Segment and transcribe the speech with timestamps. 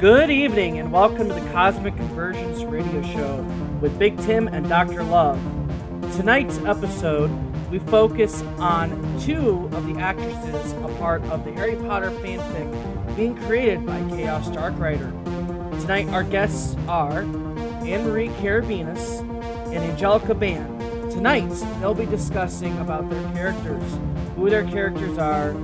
[0.00, 3.42] Good evening and welcome to the Cosmic Convergence Radio Show
[3.80, 5.02] with Big Tim and Dr.
[5.02, 5.40] Love.
[6.16, 7.28] Tonight's episode,
[7.68, 13.36] we focus on two of the actresses a part of the Harry Potter fanfic being
[13.38, 15.10] created by Chaos Darkrider.
[15.80, 17.22] Tonight, our guests are
[17.84, 19.18] Anne Marie Carabinas
[19.72, 20.78] and Angelica Ban.
[21.10, 21.48] Tonight,
[21.80, 23.98] they'll be discussing about their characters,
[24.36, 25.54] who their characters are,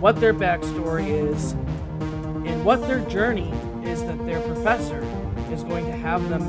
[0.00, 1.52] what their backstory is,
[2.46, 3.50] and what their journey
[4.62, 5.02] professor
[5.50, 6.46] is going to have them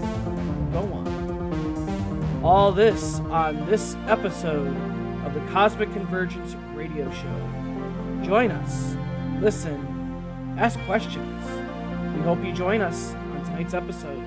[0.73, 2.41] go on.
[2.43, 4.75] All this on this episode
[5.25, 8.21] of the Cosmic Convergence Radio Show.
[8.21, 8.97] Join us,
[9.41, 9.79] listen,
[10.59, 11.41] ask questions.
[12.17, 14.19] We hope you join us on tonight's episode.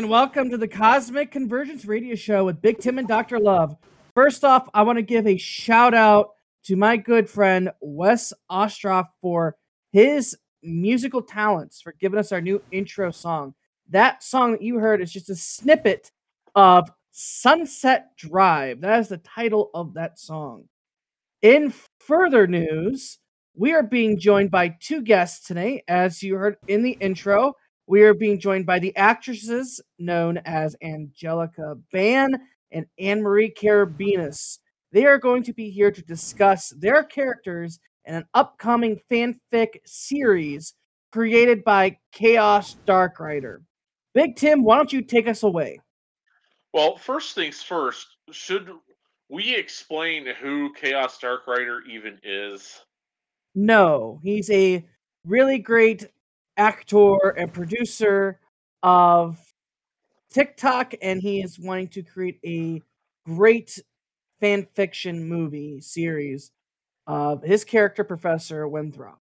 [0.00, 3.38] And welcome to the Cosmic Convergence Radio Show with Big Tim and Dr.
[3.38, 3.76] Love.
[4.14, 6.30] First off, I want to give a shout out
[6.64, 9.58] to my good friend Wes Ostroff for
[9.92, 13.52] his musical talents for giving us our new intro song.
[13.90, 16.10] That song that you heard is just a snippet
[16.54, 18.80] of Sunset Drive.
[18.80, 20.64] That is the title of that song.
[21.42, 23.18] In further news,
[23.54, 27.52] we are being joined by two guests today, as you heard in the intro.
[27.90, 34.60] We are being joined by the actresses known as Angelica Ban and Anne Marie Carabinas.
[34.92, 40.74] They are going to be here to discuss their characters in an upcoming fanfic series
[41.10, 43.62] created by Chaos Darkrider.
[44.14, 45.80] Big Tim, why don't you take us away?
[46.72, 48.70] Well, first things first, should
[49.28, 52.82] we explain who Chaos Darkrider even is?
[53.56, 54.86] No, he's a
[55.26, 56.06] really great
[56.60, 58.38] actor and producer
[58.82, 59.38] of
[60.30, 62.82] TikTok, and he is wanting to create a
[63.24, 63.78] great
[64.40, 66.52] fan fiction movie series
[67.06, 69.18] of his character, Professor Winthrop.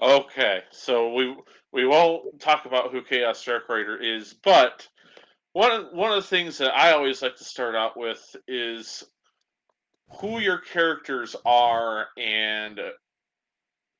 [0.00, 1.36] Okay, so we
[1.72, 4.88] we won't talk about who Chaos Darkrider is, but
[5.52, 9.02] one one of the things that I always like to start out with is
[10.20, 12.80] who your characters are and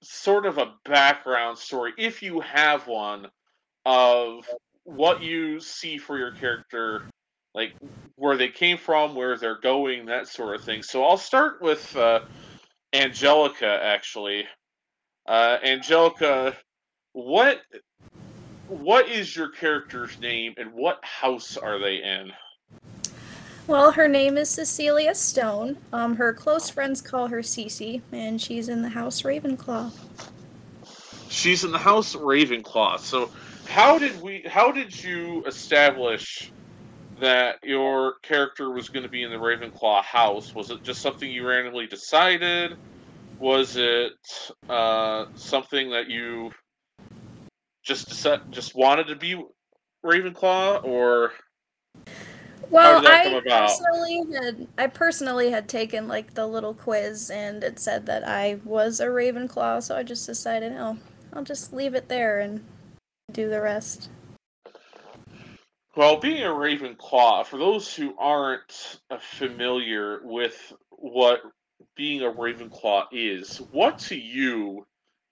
[0.02, 3.28] sort of a background story, if you have one,
[3.84, 4.48] of
[4.84, 7.02] what you see for your character,
[7.54, 7.74] like
[8.16, 10.82] where they came from, where they're going, that sort of thing.
[10.82, 12.20] So I'll start with uh,
[12.92, 14.44] Angelica, actually.
[15.26, 16.56] Uh, Angelica,
[17.12, 17.60] what
[18.68, 22.32] what is your character's name and what house are they in?
[23.68, 25.78] Well, her name is Cecilia Stone.
[25.92, 29.92] Um, her close friends call her Cece, and she's in the house Ravenclaw.
[31.28, 32.98] She's in the house Ravenclaw.
[32.98, 33.30] So,
[33.68, 34.44] how did we?
[34.48, 36.50] How did you establish
[37.20, 40.54] that your character was going to be in the Ravenclaw house?
[40.56, 42.76] Was it just something you randomly decided?
[43.38, 44.12] Was it
[44.68, 46.50] uh, something that you
[47.84, 49.40] just decided, just wanted to be
[50.04, 51.30] Ravenclaw, or
[52.72, 58.06] well, I personally had I personally had taken like the little quiz and it said
[58.06, 60.98] that I was a Ravenclaw, so I just decided, oh,
[61.32, 62.64] I'll just leave it there and
[63.30, 64.10] do the rest.
[65.94, 71.42] Well, being a Ravenclaw, for those who aren't familiar with what
[71.94, 74.86] being a Ravenclaw is, what to you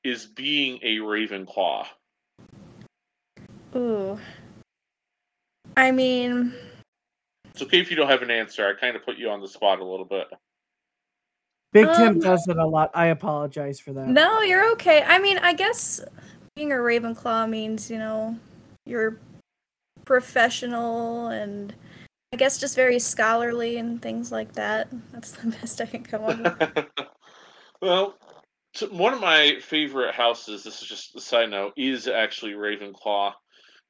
[0.04, 1.86] is being a Ravenclaw?
[3.74, 4.18] Ooh.
[5.76, 6.52] I mean,
[7.60, 8.66] it's okay if you don't have an answer.
[8.66, 10.28] I kind of put you on the spot a little bit.
[11.72, 12.90] Big um, Tim does it a lot.
[12.94, 14.08] I apologize for that.
[14.08, 15.02] No, you're okay.
[15.02, 16.00] I mean, I guess
[16.56, 18.36] being a Ravenclaw means, you know,
[18.86, 19.18] you're
[20.04, 21.74] professional and
[22.32, 24.88] I guess just very scholarly and things like that.
[25.12, 26.86] That's the best I can come up with.
[27.82, 28.14] well,
[28.90, 33.32] one of my favorite houses, this is just a side note, is actually Ravenclaw.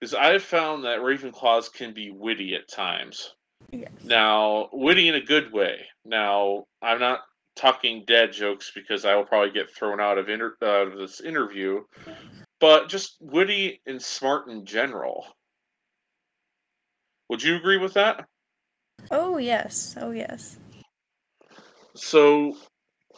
[0.00, 3.34] Because I've found that Ravenclaws can be witty at times.
[3.72, 3.90] Yes.
[4.04, 5.86] Now, witty in a good way.
[6.04, 7.20] Now, I'm not
[7.56, 11.20] talking dad jokes because I will probably get thrown out of inter- out of this
[11.20, 11.82] interview,
[12.58, 15.26] but just witty and smart in general.
[17.28, 18.26] Would you agree with that?
[19.10, 20.58] Oh yes, oh yes.
[21.94, 22.56] So,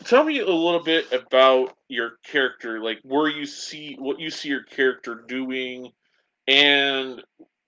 [0.04, 4.48] tell me a little bit about your character, like where you see what you see
[4.48, 5.90] your character doing,
[6.46, 7.22] and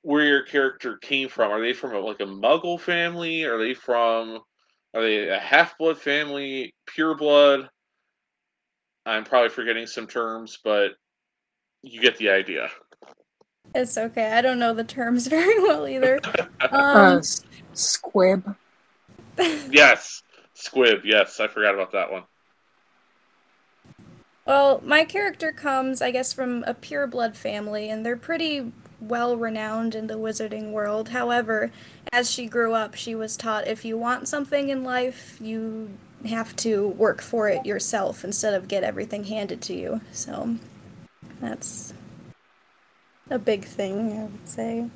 [0.04, 1.50] where your character came from.
[1.50, 3.44] Are they from a, like a Muggle family?
[3.44, 4.38] Are they from?
[4.92, 6.74] Are they a half blood family?
[6.86, 7.70] Pure blood?
[9.06, 10.92] I'm probably forgetting some terms, but
[11.82, 12.68] you get the idea.
[13.74, 14.32] It's okay.
[14.32, 16.20] I don't know the terms very well either.
[16.60, 17.22] Uh, um, uh,
[17.74, 18.56] squib.
[19.70, 20.22] yes,
[20.54, 21.00] squib.
[21.04, 22.22] Yes, I forgot about that one.
[24.46, 28.72] Well, my character comes, I guess, from a pure blood family, and they're pretty
[29.08, 31.10] well renowned in the wizarding world.
[31.10, 31.70] However,
[32.12, 35.90] as she grew up, she was taught if you want something in life, you
[36.26, 40.00] have to work for it yourself instead of get everything handed to you.
[40.12, 40.56] So
[41.40, 41.92] that's
[43.30, 44.90] a big thing, I would say.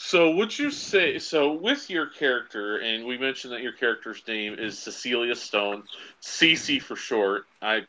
[0.00, 2.78] So, would you say so with your character?
[2.78, 5.82] And we mentioned that your character's name is Cecilia Stone,
[6.22, 7.46] Cece for short.
[7.60, 7.84] I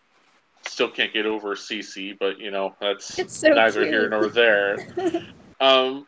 [0.66, 3.94] still can't get over Cece, but you know that's so neither cute.
[3.94, 4.78] here nor there.
[5.60, 6.08] um,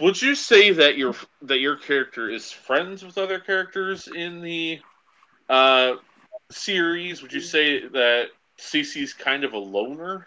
[0.00, 4.80] would you say that your that your character is friends with other characters in the
[5.48, 5.94] uh,
[6.50, 7.22] series?
[7.22, 8.26] Would you say that
[8.58, 10.26] Cece's kind of a loner?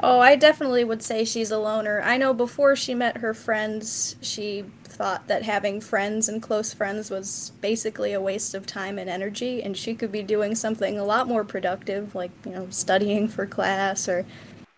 [0.00, 2.00] Oh, I definitely would say she's a loner.
[2.00, 7.10] I know before she met her friends, she thought that having friends and close friends
[7.10, 11.04] was basically a waste of time and energy, and she could be doing something a
[11.04, 14.24] lot more productive, like, you know, studying for class or,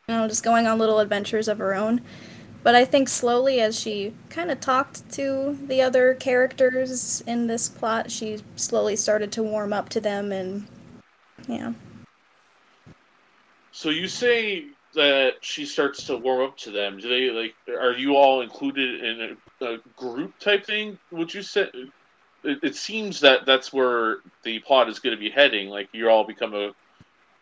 [0.08, 2.00] you know, just going on little adventures of her own.
[2.62, 7.68] But I think slowly, as she kind of talked to the other characters in this
[7.68, 10.66] plot, she slowly started to warm up to them, and
[11.46, 11.74] yeah.
[13.70, 16.98] So you say that she starts to warm up to them?
[16.98, 17.54] Do they like?
[17.68, 20.98] Are you all included in a, a group type thing?
[21.12, 21.68] Would you say?
[22.42, 25.68] It, it, seems that that's where the plot is going to be heading.
[25.68, 26.72] Like you all become a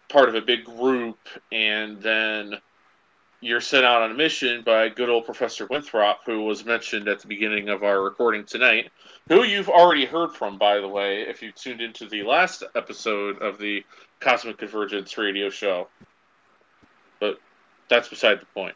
[0.09, 1.19] part of a big group,
[1.53, 2.55] and then
[3.41, 7.21] you're sent out on a mission by good old Professor Winthrop, who was mentioned at
[7.21, 8.91] the beginning of our recording tonight,
[9.29, 13.41] who you've already heard from, by the way, if you tuned into the last episode
[13.41, 13.85] of the
[14.19, 15.87] Cosmic Convergence radio show
[17.89, 18.75] that's beside the point.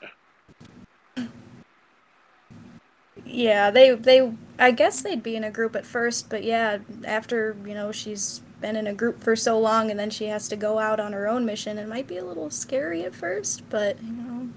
[3.24, 7.56] Yeah, they they I guess they'd be in a group at first, but yeah, after,
[7.66, 10.56] you know, she's been in a group for so long and then she has to
[10.56, 14.00] go out on her own mission, it might be a little scary at first, but
[14.02, 14.48] you know,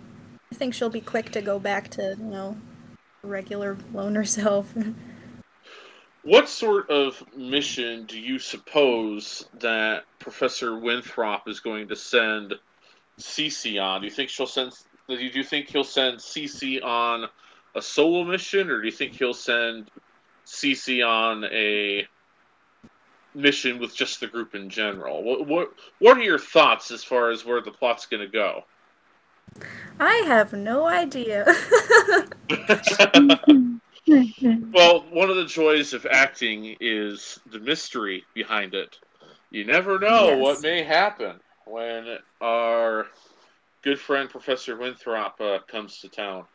[0.52, 2.58] I think she'll be quick to go back to, you know,
[3.24, 4.72] regular loner self.
[6.24, 12.54] what sort of mission do you suppose that Professor Winthrop is going to send
[13.20, 14.02] Cece on?
[14.02, 14.74] Do you think she'll send?
[15.08, 17.28] Do you think he'll send Cece on
[17.76, 19.92] a solo mission, or do you think he'll send
[20.46, 22.08] Cece on a
[23.34, 25.24] mission with just the group in general?
[25.24, 28.64] What what what are your thoughts as far as where the plot's going to go?
[30.00, 31.46] I have no idea.
[34.74, 39.00] well, one of the joys of acting is the mystery behind it.
[39.52, 40.42] You never know yes.
[40.42, 43.08] what may happen when our
[43.82, 46.46] good friend Professor Winthrop uh, comes to town.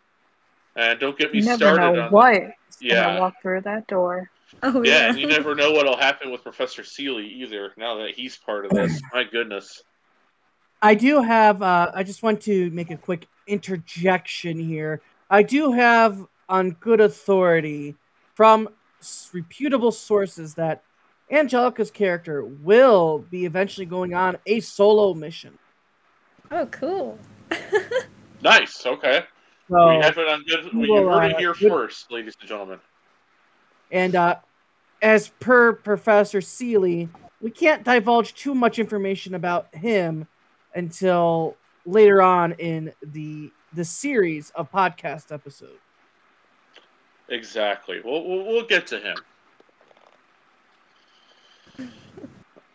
[0.76, 2.42] And don't get me you never started know on what.
[2.80, 4.30] Yeah, walk through that door.
[4.62, 5.08] Oh, yeah, yeah.
[5.10, 7.72] and you never know what'll happen with Professor Seeley either.
[7.76, 9.82] Now that he's part of this, my goodness.
[10.82, 11.62] I do have.
[11.62, 15.00] Uh, I just want to make a quick interjection here.
[15.28, 17.96] I do have on good authority
[18.34, 18.68] from
[19.32, 20.82] reputable sources that
[21.30, 25.58] Angelica's character will be eventually going on a solo mission.
[26.50, 27.18] Oh, cool.
[28.42, 28.84] nice.
[28.84, 29.24] Okay.
[29.68, 30.74] So, we have it on good.
[30.74, 31.70] We well, heard it here good.
[31.70, 32.80] first, ladies and gentlemen.
[33.92, 34.36] And uh,
[35.00, 37.08] as per Professor Seeley,
[37.40, 40.26] we can't divulge too much information about him
[40.74, 41.56] until
[41.86, 45.78] later on in the the series of podcast episodes.
[47.28, 48.00] Exactly.
[48.04, 49.16] We'll, we'll, we'll get to him.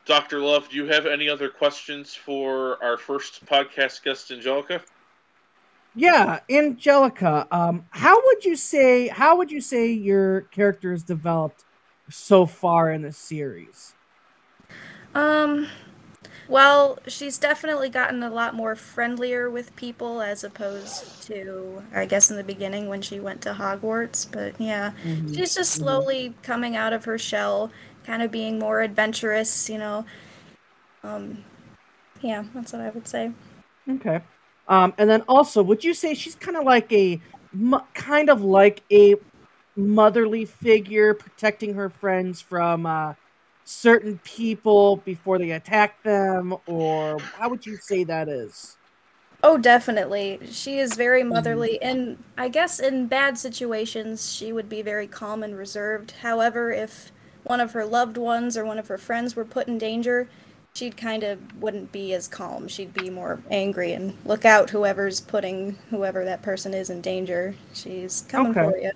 [0.05, 0.39] Dr.
[0.39, 4.81] Love, do you have any other questions for our first podcast guest, Angelica?
[5.95, 11.63] Yeah, Angelica, um, how would you say how would you say your character has developed
[12.09, 13.93] so far in the series?
[15.13, 15.67] Um
[16.47, 22.29] well, she's definitely gotten a lot more friendlier with people as opposed to, I guess,
[22.29, 24.27] in the beginning when she went to Hogwarts.
[24.31, 25.33] But yeah, mm-hmm.
[25.33, 25.83] she's just mm-hmm.
[25.83, 26.41] slowly mm-hmm.
[26.43, 27.71] coming out of her shell
[28.05, 30.05] kind of being more adventurous, you know.
[31.03, 31.43] Um,
[32.21, 33.31] yeah, that's what I would say.
[33.89, 34.21] Okay.
[34.67, 37.21] Um, and then also, would you say she's kind of like a,
[37.93, 39.15] kind of like a
[39.75, 43.13] motherly figure protecting her friends from uh,
[43.63, 48.77] certain people before they attack them, or how would you say that is?
[49.43, 50.39] Oh, definitely.
[50.49, 51.29] She is very mm-hmm.
[51.29, 56.11] motherly, and I guess in bad situations, she would be very calm and reserved.
[56.21, 57.11] However, if
[57.45, 60.27] one of her loved ones or one of her friends were put in danger,
[60.73, 62.67] she'd kind of wouldn't be as calm.
[62.67, 67.55] She'd be more angry and look out whoever's putting whoever that person is in danger.
[67.73, 68.69] She's coming okay.
[68.69, 68.91] for you.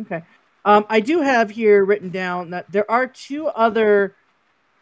[0.00, 0.22] Okay.
[0.64, 4.14] Um, I do have here written down that there are two other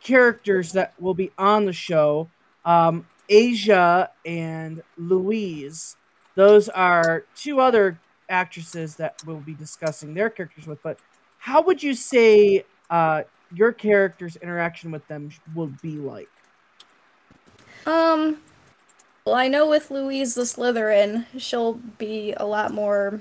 [0.02, 2.28] characters that will be on the show
[2.64, 5.97] um, Asia and Louise.
[6.35, 10.83] Those are two other actresses that we'll be discussing their characters with.
[10.83, 10.99] But
[11.38, 13.23] how would you say uh,
[13.54, 16.28] your character's interaction with them will be like?
[17.87, 18.38] Um,
[19.25, 23.20] well, I know with Louise the Slytherin, she'll be a lot more.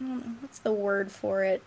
[0.00, 1.62] I don't know what's the word for it.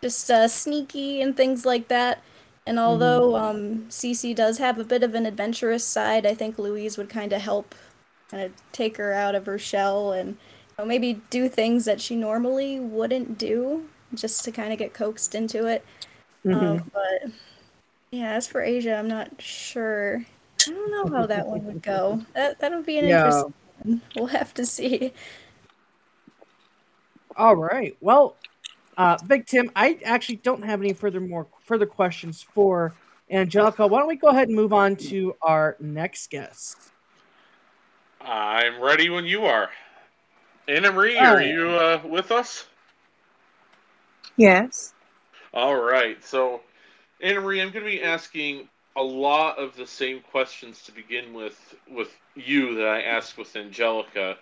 [0.00, 2.22] Just uh, sneaky and things like that.
[2.66, 2.86] And mm-hmm.
[2.86, 7.08] although um, Cece does have a bit of an adventurous side, I think Louise would
[7.08, 7.74] kind of help,
[8.30, 10.36] kind of take her out of her shell and you
[10.78, 15.34] know, maybe do things that she normally wouldn't do, just to kind of get coaxed
[15.34, 15.84] into it.
[16.54, 16.66] Mm-hmm.
[16.66, 17.30] Um, but
[18.10, 20.24] yeah, as for Asia, I'm not sure.
[20.66, 22.22] I don't know how that one would go.
[22.34, 23.26] That that'll be an yeah.
[23.26, 24.02] interesting one.
[24.16, 25.12] We'll have to see.
[27.36, 27.96] All right.
[28.00, 28.36] Well,
[28.96, 32.94] uh, Big Tim, I actually don't have any further more further questions for
[33.30, 33.86] Angelica.
[33.86, 36.76] Why don't we go ahead and move on to our next guest?
[38.20, 39.70] I'm ready when you are.
[40.66, 41.24] Anna Marie, oh.
[41.24, 42.66] are you uh, with us?
[44.36, 44.94] Yes.
[45.54, 46.22] All right.
[46.24, 46.60] So,
[47.22, 51.32] Anna Marie, I'm going to be asking a lot of the same questions to begin
[51.32, 54.36] with with you that I asked with Angelica.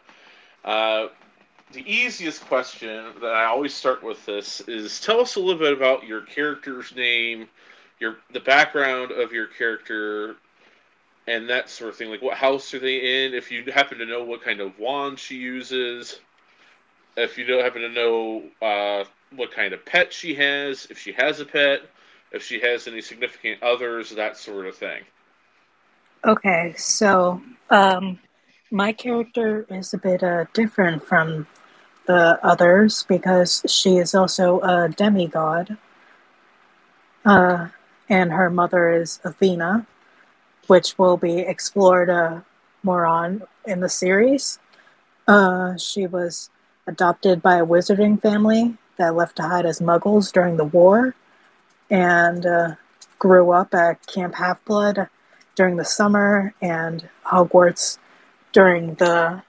[0.65, 1.09] Uh,
[1.73, 5.73] the easiest question that I always start with this is tell us a little bit
[5.73, 7.49] about your character's name,
[8.01, 10.37] your the background of your character,
[11.27, 12.11] and that sort of thing.
[12.11, 13.35] Like what house are they in?
[13.35, 16.21] If you happen to know what kind of wand she uses,
[17.17, 19.05] if you don't happen to know uh,
[19.35, 21.81] what kind of pet she has, if she has a pet,
[22.33, 25.03] if she has any significant others, that sort of thing.
[26.25, 27.41] Okay, so
[27.71, 28.19] um,
[28.71, 31.47] my character is a bit uh, different from
[32.07, 35.77] the others because she is also a demigod.
[37.25, 37.69] Uh,
[38.09, 39.87] and her mother is Athena,
[40.69, 42.41] which will be explored uh,
[42.83, 44.61] more on in the series.
[45.27, 46.51] Uh, she was
[46.87, 51.15] adopted by a wizarding family that left to hide as muggles during the war
[51.91, 52.75] and uh,
[53.19, 55.09] grew up at Camp Half Blood
[55.55, 57.99] during the summer and Hogwarts
[58.53, 59.43] during the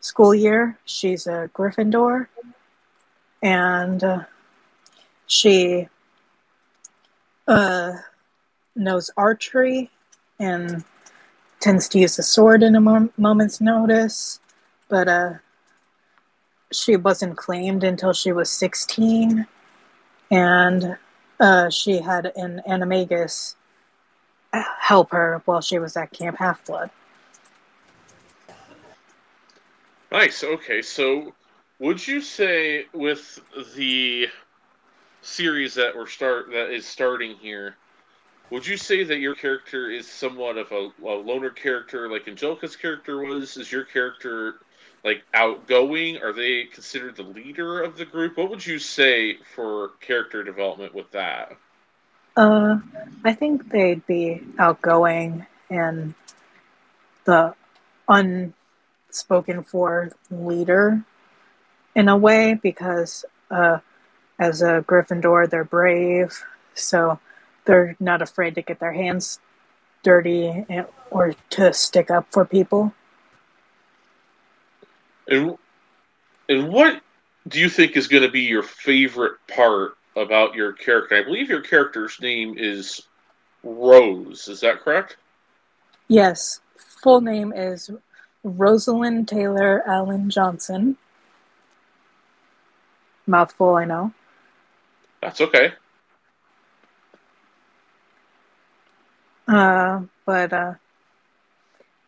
[0.00, 0.78] school year.
[0.84, 2.28] She's a Gryffindor,
[3.42, 4.24] and uh,
[5.26, 5.88] she
[7.46, 7.92] uh,
[8.74, 9.90] knows archery
[10.38, 10.84] and
[11.60, 14.38] tends to use a sword in a mom- moment's notice,
[14.88, 15.34] but uh,
[16.72, 19.46] she wasn't claimed until she was 16,
[20.30, 20.96] and
[21.40, 23.54] uh, she had an animagus
[24.52, 26.90] help her while she was at Camp Half Blood.
[30.10, 30.42] Nice.
[30.42, 31.34] Okay, so
[31.78, 33.40] would you say with
[33.76, 34.28] the
[35.20, 37.76] series that we're start that is starting here,
[38.50, 42.76] would you say that your character is somewhat of a, a loner character, like Angelica's
[42.76, 43.58] character was?
[43.58, 44.60] Is your character
[45.04, 46.18] like outgoing?
[46.18, 48.36] Are they considered the leader of the group?
[48.36, 51.56] What would you say for character development with that?
[52.36, 52.78] Uh,
[53.24, 56.14] I think they'd be outgoing and
[57.24, 57.54] the
[58.08, 61.02] unspoken for leader
[61.94, 63.78] in a way because uh,
[64.38, 67.18] as a Gryffindor, they're brave, so
[67.64, 69.40] they're not afraid to get their hands
[70.02, 72.94] dirty and, or to stick up for people.
[75.28, 75.56] And
[76.48, 77.00] and what
[77.46, 81.16] do you think is going to be your favorite part about your character?
[81.16, 83.02] I believe your character's name is
[83.62, 84.48] Rose.
[84.48, 85.16] Is that correct?
[86.08, 86.60] Yes.
[86.76, 87.90] Full name is
[88.42, 90.96] Rosalind Taylor Allen Johnson.
[93.26, 94.12] Mouthful, I know.
[95.20, 95.72] That's okay.
[99.46, 100.74] Uh, but uh,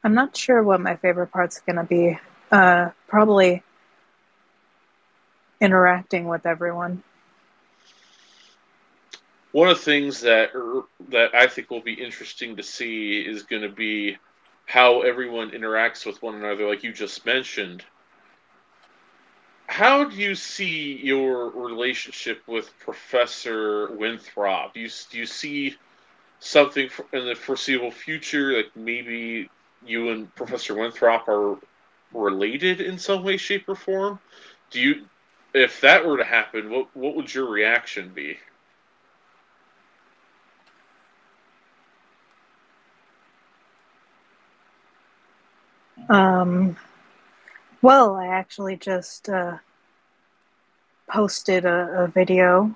[0.03, 2.19] I'm not sure what my favorite part's gonna be.
[2.50, 3.62] Uh, probably
[5.61, 7.02] interacting with everyone.
[9.52, 13.42] One of the things that er, that I think will be interesting to see is
[13.42, 14.16] going to be
[14.66, 17.85] how everyone interacts with one another, like you just mentioned.
[19.66, 24.75] How do you see your relationship with Professor Winthrop?
[24.75, 25.76] Do you, do you see
[26.40, 29.49] something in the foreseeable future, like maybe
[29.85, 31.59] you and Professor Winthrop are
[32.12, 34.19] related in some way, shape, or form?
[34.71, 35.07] Do you,
[35.55, 38.38] if that were to happen, what what would your reaction be?
[46.09, 46.76] Um,
[47.83, 49.59] well, I actually just uh,
[51.09, 52.75] posted a, a video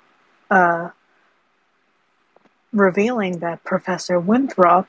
[0.49, 0.89] uh,
[2.71, 4.87] revealing that Professor Winthrop,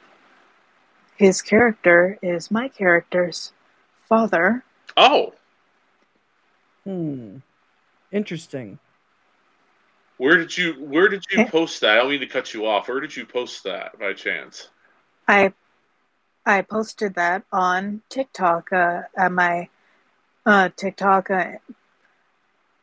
[1.17, 3.53] his character, is my character's
[4.09, 4.65] father.
[4.97, 5.35] Oh.
[6.85, 7.39] Hmm.
[8.13, 8.79] Interesting.
[10.19, 11.93] Where did you Where did you post that?
[11.93, 12.89] I don't mean to cut you off.
[12.89, 14.69] Where did you post that by chance?
[15.29, 15.53] I
[16.47, 19.69] I posted that on TikTok uh, at my
[20.47, 21.53] uh, TikTok uh,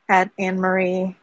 [0.10, 1.16] at Anne Marie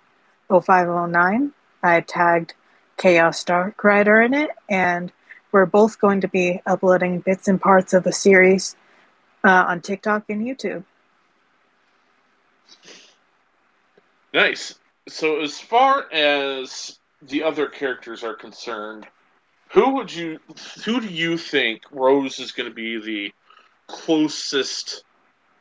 [0.48, 1.52] 0509.
[1.82, 2.54] I tagged
[2.96, 5.12] Chaos Dark Rider in it, and
[5.52, 8.74] we're both going to be uploading bits and parts of the series
[9.44, 10.84] uh, on TikTok and YouTube.
[14.32, 14.78] Nice.
[15.08, 19.06] So, as far as the other characters are concerned,
[19.68, 20.38] who would you,
[20.84, 23.32] who do you think Rose is going to be the
[23.86, 25.04] closest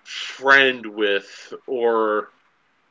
[0.04, 2.30] friend with, or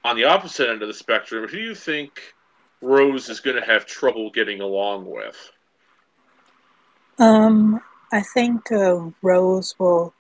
[0.04, 2.34] on the opposite end of the spectrum, who do you think
[2.80, 5.52] Rose is going to have trouble getting along with?
[7.18, 7.80] Um,
[8.12, 10.14] I think uh, Rose will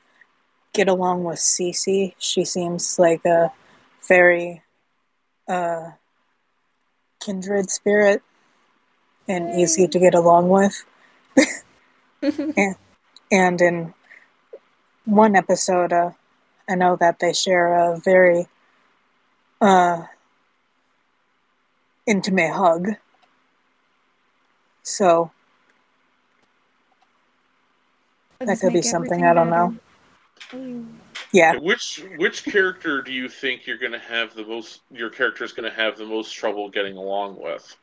[0.72, 2.14] get along with Cece.
[2.18, 3.52] She seems like a
[4.06, 4.62] very
[5.48, 5.90] uh,
[7.20, 8.22] kindred spirit
[9.26, 10.84] and easy to get along with.
[12.22, 12.76] and,
[13.30, 13.94] and in
[15.04, 16.10] one episode, uh,
[16.68, 18.46] I know that they share a very
[19.60, 20.04] uh,
[22.06, 22.90] intimate hug.
[24.82, 25.30] So
[28.38, 29.76] that could be something I don't know.
[31.32, 31.56] Yeah.
[31.56, 34.80] Which which character do you think you're going to have the most?
[34.90, 37.76] Your character is going to have the most trouble getting along with?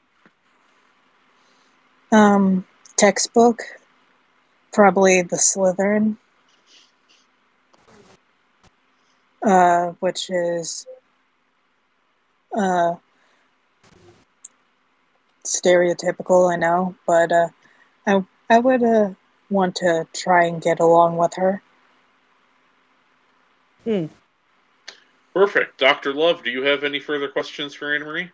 [2.12, 2.66] Um,
[2.98, 3.62] textbook,
[4.72, 6.18] probably the Slytherin,
[9.44, 10.88] uh, which is
[12.58, 12.96] uh,
[15.44, 17.50] stereotypical, I know, but uh,
[18.08, 19.12] I I would uh,
[19.50, 21.62] want to try and get along with her.
[23.86, 24.06] Hmm.
[25.34, 25.80] Perfect.
[25.80, 26.14] Dr.
[26.14, 28.32] Love, do you have any further questions for Anne Marie?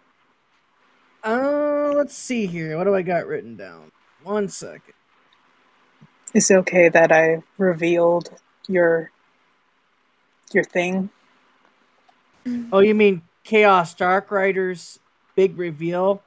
[1.23, 2.77] Uh, let's see here.
[2.77, 3.91] What do I got written down?
[4.23, 4.93] One second.
[6.33, 8.29] It's okay that I revealed
[8.67, 9.11] your
[10.53, 11.09] your thing.
[12.71, 14.99] Oh, you mean Chaos Dark Rider's
[15.35, 16.23] big reveal?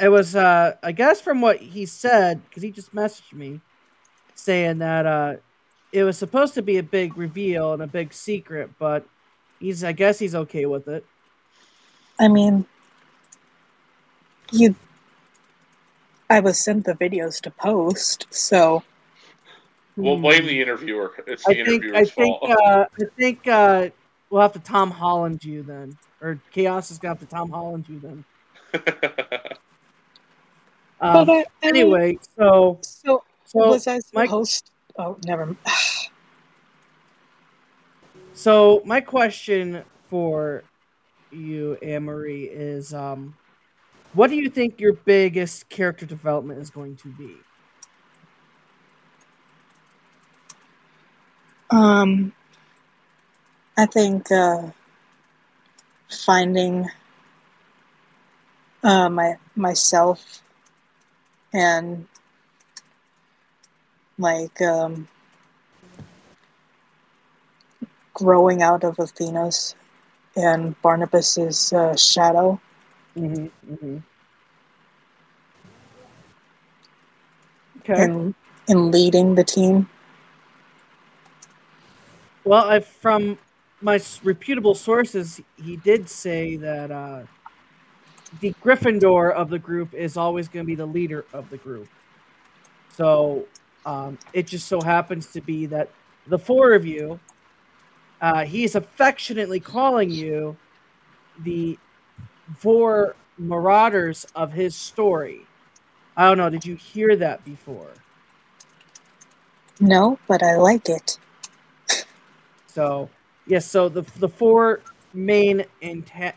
[0.00, 3.60] It was, uh, I guess, from what he said, because he just messaged me
[4.34, 5.36] saying that uh,
[5.92, 9.06] it was supposed to be a big reveal and a big secret, but
[9.60, 11.04] he's, I guess, he's okay with it.
[12.20, 12.66] I mean,
[14.52, 14.74] you
[16.30, 18.82] I was sent the videos to post, so.
[19.96, 21.12] We'll blame the interviewer.
[21.26, 22.50] It's the I think, interviewer's I think, fault.
[22.60, 23.88] uh, I think uh,
[24.30, 27.86] we'll have to Tom Holland you then, or Chaos is gonna have to Tom Holland
[27.88, 28.24] you then.
[31.00, 34.70] um, But I- I mean- anyway, so So, so was I my supposed?
[34.98, 35.56] Oh, never.
[38.34, 40.64] so my question for
[41.30, 43.34] you, Anne Marie, is um,
[44.12, 47.36] what do you think your biggest character development is going to be?
[51.70, 52.32] Um,
[53.76, 54.70] I think uh,
[56.08, 56.88] finding
[58.82, 60.42] uh, my myself
[61.52, 62.06] and
[64.18, 65.08] like um,
[68.14, 69.74] growing out of Athena's
[70.36, 72.60] and Barnabas's uh, shadow.
[73.16, 73.98] Mm-hmm, mm-hmm.
[77.80, 78.02] Okay.
[78.02, 78.34] and
[78.68, 79.88] in leading the team.
[82.44, 83.38] Well, I, from
[83.80, 87.22] my reputable sources, he did say that uh,
[88.40, 91.88] the Gryffindor of the group is always going to be the leader of the group.
[92.96, 93.46] So
[93.88, 95.88] um, it just so happens to be that
[96.26, 97.18] the four of you,
[98.20, 100.54] uh, he is affectionately calling you
[101.42, 101.78] the
[102.58, 105.40] four marauders of his story.
[106.18, 106.50] I don't know.
[106.50, 107.88] Did you hear that before?
[109.80, 111.16] No, but I like it.
[112.66, 113.08] So
[113.46, 114.82] yes, so the the four
[115.14, 116.34] main intent.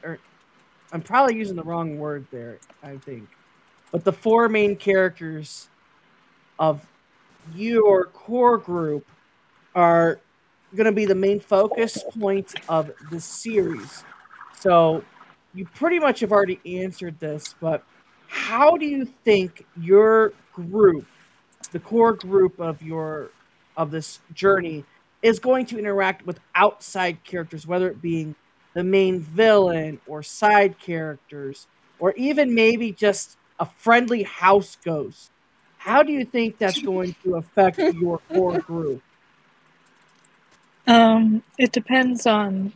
[0.94, 3.28] I'm probably using the wrong word there, I think,
[3.92, 5.68] but the four main characters
[6.58, 6.86] of
[7.56, 9.06] your core group
[9.76, 10.20] are
[10.76, 14.04] going to be the main focus point of the series.
[14.58, 15.04] So
[15.54, 17.84] you pretty much have already answered this, but
[18.28, 21.06] how do you think your group,
[21.72, 23.32] the core group of your
[23.76, 24.86] of this journey,
[25.22, 28.36] is going to interact with outside characters, whether it being
[28.74, 31.68] the main villain or side characters,
[32.00, 35.31] or even maybe just a friendly house ghost.
[35.82, 39.02] How do you think that's going to affect your core group?
[40.86, 42.74] Um, it depends on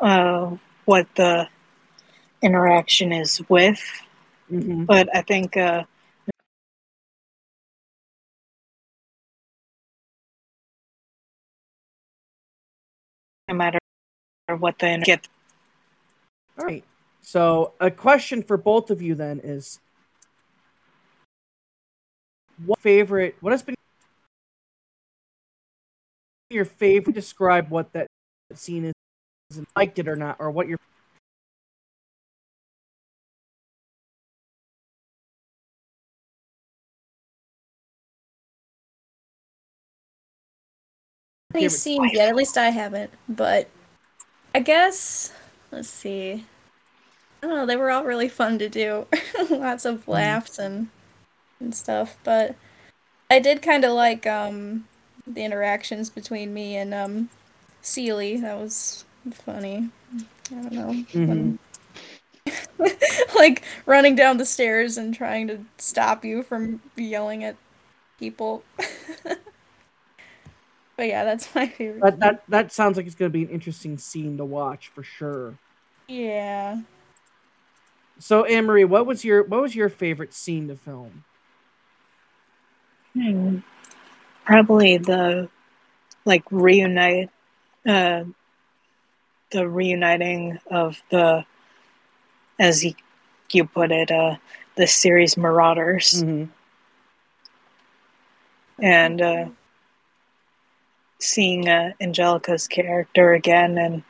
[0.00, 1.46] uh, what the
[2.42, 3.80] interaction is with,
[4.50, 4.84] mm-hmm.
[4.84, 5.84] but I think uh,
[13.46, 13.78] no matter
[14.48, 15.28] what the get.
[16.58, 16.84] All right.
[17.20, 19.78] So, a question for both of you then is
[22.66, 23.74] what favorite what has been
[26.50, 28.06] your favorite describe what that
[28.54, 30.78] scene is and liked it or not or what your
[41.54, 42.28] any scenes yet.
[42.28, 43.10] At least I haven't.
[43.28, 43.68] But
[44.54, 45.32] I guess
[45.70, 46.44] let's see.
[47.42, 47.66] I don't know.
[47.66, 49.06] They were all really fun to do.
[49.50, 50.10] Lots of mm-hmm.
[50.10, 50.88] laughs and
[51.62, 52.18] and stuff.
[52.24, 52.54] But
[53.30, 54.86] I did kind of like um
[55.26, 57.28] the interactions between me and um
[57.80, 58.36] Seely.
[58.38, 59.90] That was funny.
[60.50, 60.88] I don't know.
[61.12, 61.56] Mm-hmm.
[63.36, 67.56] like running down the stairs and trying to stop you from yelling at
[68.18, 68.62] people.
[70.96, 72.00] But yeah, that's my favorite.
[72.00, 75.02] That that, that sounds like it's going to be an interesting scene to watch for
[75.02, 75.58] sure.
[76.06, 76.82] Yeah.
[78.18, 81.24] So, Anne Marie, what was your what was your favorite scene to film?
[83.14, 83.58] Hmm.
[84.44, 85.48] Probably the
[86.24, 87.30] like reunite,
[87.86, 88.24] uh,
[89.50, 91.44] the reuniting of the,
[92.58, 92.94] as you,
[93.50, 94.36] you put it, uh,
[94.76, 96.22] the series Marauders.
[96.22, 96.50] Mm-hmm.
[98.82, 99.46] And uh,
[101.18, 104.02] seeing uh, Angelica's character again and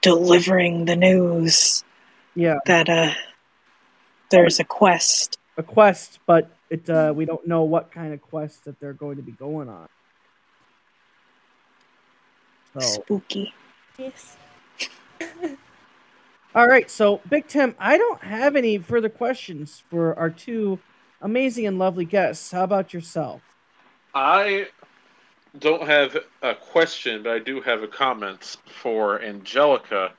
[0.00, 1.84] delivering the news.
[2.34, 2.58] Yeah.
[2.66, 3.12] That uh,
[4.30, 5.38] there's a quest.
[5.56, 9.16] A quest, but it uh, we don't know what kind of quest that they're going
[9.16, 9.88] to be going on.
[12.74, 12.80] So.
[12.80, 13.54] Spooky.
[13.98, 14.36] Yes.
[16.54, 20.78] All right, so Big Tim, I don't have any further questions for our two
[21.20, 22.50] amazing and lovely guests.
[22.50, 23.42] How about yourself?
[24.14, 24.68] I
[25.58, 30.12] don't have a question, but I do have a comment for Angelica.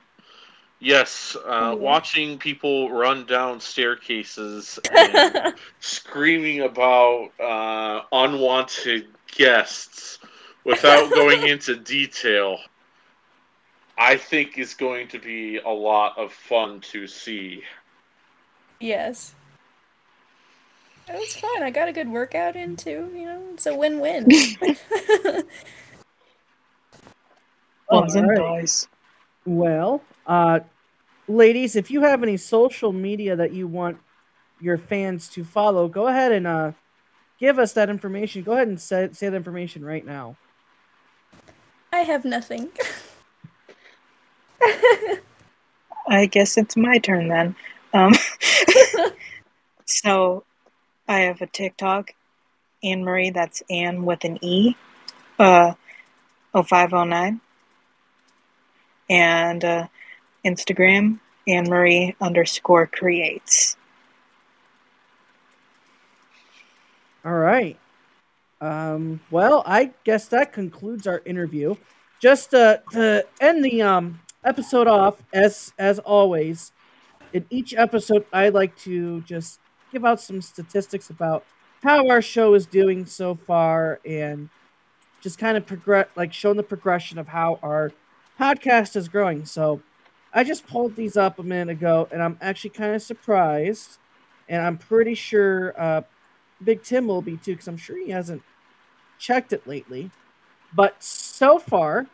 [0.80, 10.20] Yes, uh, watching people run down staircases and screaming about uh, unwanted guests
[10.64, 12.58] without going into detail,
[13.96, 17.64] I think is going to be a lot of fun to see.
[18.78, 19.34] Yes.
[21.08, 21.64] It was fun.
[21.64, 23.10] I got a good workout in too.
[23.14, 24.28] You know, it's a win-win.
[27.88, 28.86] Bombs and dies.
[29.46, 30.60] Well, uh,
[31.26, 33.98] ladies, if you have any social media that you want
[34.60, 36.72] your fans to follow, go ahead and uh,
[37.40, 38.42] give us that information.
[38.42, 40.36] Go ahead and say, say the information right now.
[41.92, 42.70] I have nothing.
[46.08, 47.56] I guess it's my turn then.
[47.92, 48.12] Um,
[49.86, 50.44] so
[51.06, 52.12] I have a TikTok,
[52.82, 53.30] Anne Marie.
[53.30, 54.76] That's Anne with an E,
[55.38, 55.74] uh,
[56.52, 57.40] 0509.
[59.10, 59.86] And uh,
[60.44, 63.76] Instagram, Anne Marie underscore creates.
[67.24, 67.78] All right.
[68.60, 71.74] Um, well, I guess that concludes our interview.
[72.20, 76.72] Just uh, to end the um, episode off, as as always,
[77.32, 79.60] in each episode, I like to just
[79.92, 81.44] give out some statistics about
[81.82, 84.48] how our show is doing so far and
[85.20, 87.92] just kind of progress like showing the progression of how our
[88.38, 89.44] podcast is growing.
[89.44, 89.80] So
[90.32, 93.98] I just pulled these up a minute ago and I'm actually kind of surprised.
[94.48, 96.02] And I'm pretty sure uh,
[96.62, 98.42] Big Tim will be too, because I'm sure he hasn't
[99.18, 100.10] checked it lately.
[100.74, 102.06] But so far,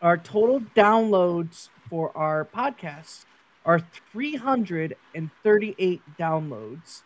[0.00, 3.24] our total downloads for our podcast
[3.64, 3.80] are
[4.12, 7.02] 338 downloads.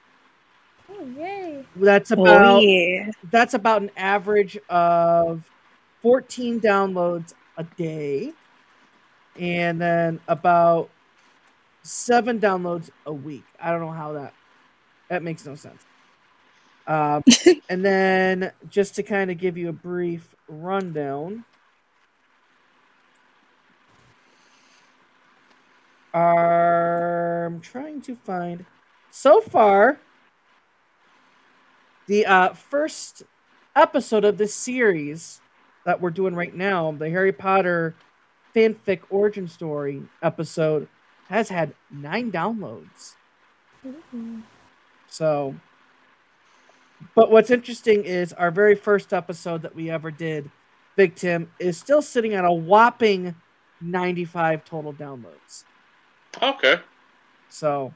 [0.89, 1.65] Oh, yay.
[1.77, 3.11] That's about oh, yeah.
[3.31, 5.51] that's about an average of
[6.03, 8.33] 14 downloads a day
[9.39, 10.91] and then about
[11.83, 13.45] 7 downloads a week.
[13.61, 14.35] I don't know how that
[15.09, 15.83] that makes no sense.
[16.87, 17.23] Um,
[17.69, 21.45] and then just to kind of give you a brief rundown,
[26.13, 28.65] are I'm trying to find
[29.11, 30.01] so far
[32.07, 33.23] the uh, first
[33.75, 35.41] episode of this series
[35.85, 37.95] that we're doing right now, the Harry Potter
[38.57, 40.89] fanfic origin story episode,
[41.29, 43.15] has had nine downloads.
[43.87, 44.41] Mm-hmm.
[45.09, 45.55] So,
[47.15, 50.51] but what's interesting is our very first episode that we ever did,
[50.97, 53.35] Big Tim, is still sitting at a whopping
[53.81, 55.65] 95 total downloads.
[56.43, 56.77] Okay.
[57.49, 57.93] So,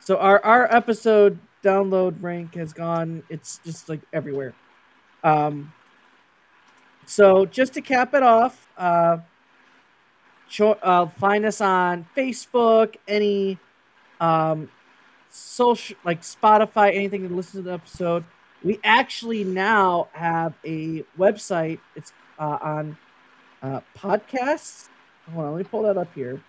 [0.00, 3.22] so our our episode download rank has gone.
[3.28, 4.54] It's just like everywhere.
[5.24, 5.72] Um.
[7.10, 9.18] So just to cap it off, uh,
[10.48, 13.58] show, uh find us on Facebook, any
[14.20, 14.70] um
[15.28, 18.24] social like Spotify, anything to listen to the episode.
[18.62, 21.80] We actually now have a website.
[21.96, 22.96] It's uh, on
[23.60, 24.88] uh, podcasts.
[25.32, 26.40] Hold on, let me pull that up here.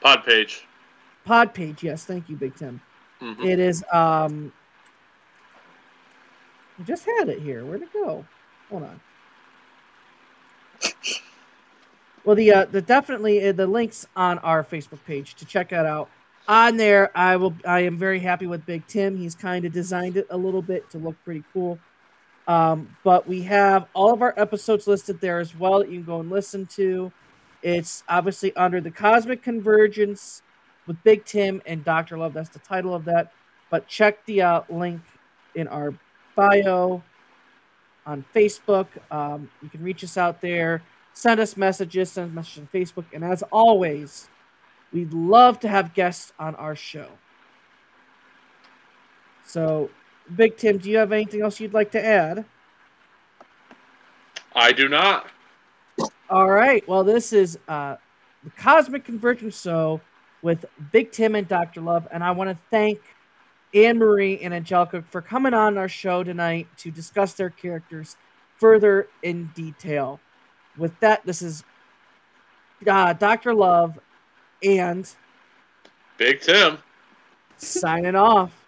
[0.00, 0.64] Pod page.
[1.24, 2.04] Pod page, yes.
[2.04, 2.80] Thank you, Big Tim.
[3.20, 3.42] Mm-hmm.
[3.42, 4.52] It is um
[6.78, 7.64] I just had it here.
[7.64, 8.24] Where'd it go?
[8.70, 9.00] Hold on.
[12.24, 15.86] Well, the uh, the definitely uh, the links on our Facebook page to check that
[15.86, 16.08] out.
[16.48, 17.54] On there, I will.
[17.66, 19.16] I am very happy with Big Tim.
[19.16, 21.78] He's kind of designed it a little bit to look pretty cool.
[22.48, 26.04] Um, but we have all of our episodes listed there as well that you can
[26.04, 27.12] go and listen to.
[27.62, 30.42] It's obviously under the Cosmic Convergence
[30.86, 32.18] with Big Tim and Dr.
[32.18, 32.32] Love.
[32.32, 33.32] That's the title of that.
[33.70, 35.00] But check the uh, link
[35.54, 35.94] in our
[36.34, 37.02] bio
[38.06, 38.88] on Facebook.
[39.10, 43.04] Um, you can reach us out there, send us messages, send us messages on Facebook.
[43.12, 44.28] And as always,
[44.92, 47.08] we'd love to have guests on our show.
[49.44, 49.90] So,
[50.36, 52.44] Big Tim, do you have anything else you'd like to add?
[54.54, 55.26] I do not.
[56.28, 56.86] All right.
[56.88, 57.96] Well, this is uh,
[58.44, 60.00] the Cosmic Convergence Show
[60.42, 61.80] with Big Tim and Dr.
[61.80, 62.06] Love.
[62.10, 63.00] And I want to thank
[63.74, 68.16] Anne Marie and Angelica for coming on our show tonight to discuss their characters
[68.58, 70.20] further in detail.
[70.80, 71.62] With that, this is
[72.86, 73.54] uh, Dr.
[73.54, 74.00] Love
[74.62, 75.08] and
[76.16, 76.78] Big Tim
[77.58, 78.59] signing off.